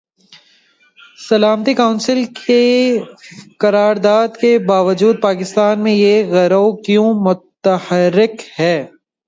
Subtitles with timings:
[1.19, 2.63] سلامتی کونسل کی
[3.59, 8.83] قرارداد کے باجود پاکستان میں یہ گروہ کیوں متحرک ہیں؟